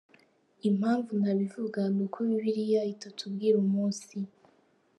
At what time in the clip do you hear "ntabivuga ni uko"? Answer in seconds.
1.21-2.17